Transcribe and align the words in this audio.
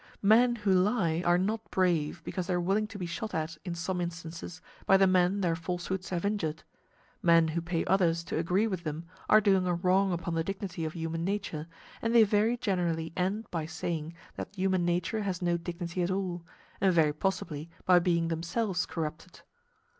Men 0.23 0.55
who 0.55 0.73
lie 0.73 1.21
are 1.27 1.37
not 1.37 1.69
brave 1.69 2.23
because 2.23 2.47
they 2.47 2.55
are 2.55 2.59
willing 2.59 2.87
to 2.87 2.97
be 2.97 3.05
shot 3.05 3.35
at, 3.35 3.59
in 3.63 3.75
some 3.75 4.01
instances, 4.01 4.59
by 4.87 4.97
the 4.97 5.05
men 5.05 5.41
their 5.41 5.55
falsehoods 5.55 6.09
have 6.09 6.25
injured. 6.25 6.63
Men 7.21 7.49
who 7.49 7.61
pay 7.61 7.85
others 7.85 8.23
to 8.23 8.37
agree 8.39 8.65
with 8.65 8.83
them 8.83 9.05
are 9.29 9.39
doing 9.39 9.67
a 9.67 9.75
wrong 9.75 10.11
upon 10.11 10.33
the 10.33 10.43
dignity 10.43 10.85
of 10.85 10.93
human 10.93 11.23
nature, 11.23 11.67
and 12.01 12.15
they 12.15 12.23
very 12.23 12.57
generally 12.57 13.13
end 13.15 13.45
by 13.51 13.67
saying 13.67 14.15
that 14.37 14.55
human 14.55 14.85
nature 14.85 15.21
has 15.21 15.39
no 15.39 15.55
dignity 15.55 16.01
at 16.01 16.09
all, 16.09 16.43
and 16.81 16.95
very 16.95 17.13
possibly 17.13 17.69
by 17.85 17.99
being 17.99 18.29
themselves 18.29 18.87
corrupted. 18.87 19.41